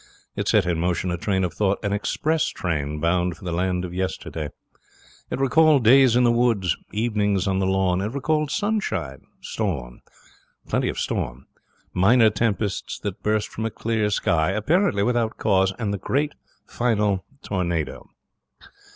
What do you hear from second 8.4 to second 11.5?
sunshine storm. Plenty of storm.